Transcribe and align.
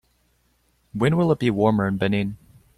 When 0.93 1.15
will 1.15 1.31
it 1.31 1.37
be 1.37 1.51
warmer 1.51 1.87
in 1.87 1.97
Benin 1.97 2.39